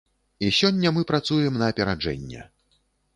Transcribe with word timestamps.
І 0.45 0.47
сёння 0.59 0.91
мы 0.95 1.03
працуем 1.11 1.59
на 1.63 1.67
апераджэнне. 1.73 2.41